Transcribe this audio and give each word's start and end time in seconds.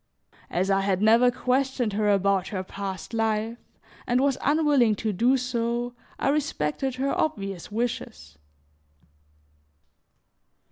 As 0.49 0.71
I 0.71 0.81
had 0.81 0.99
never 0.99 1.29
questioned 1.29 1.93
her 1.93 2.09
about 2.09 2.47
her 2.47 2.63
past 2.63 3.13
life 3.13 3.59
and 4.07 4.19
was 4.19 4.35
unwilling 4.41 4.95
to 4.95 5.13
do 5.13 5.37
so, 5.37 5.93
I 6.17 6.29
respected 6.29 6.95
her 6.95 7.15
obvious 7.15 7.71
wishes. 7.71 8.39